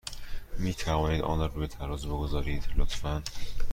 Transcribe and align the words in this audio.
می 0.59 0.73
توانید 0.73 1.21
آن 1.21 1.39
را 1.39 1.45
روی 1.45 1.67
ترازو 1.67 2.07
بگذارید، 2.17 2.63
لطفا؟ 2.75 3.23